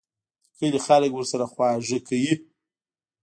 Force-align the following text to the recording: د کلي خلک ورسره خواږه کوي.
د 0.47 0.51
کلي 0.57 0.79
خلک 0.85 1.11
ورسره 1.15 1.45
خواږه 1.51 1.99
کوي. 2.07 2.33